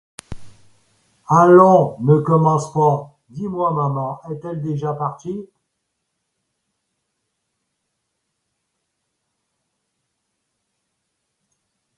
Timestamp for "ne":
1.99-2.17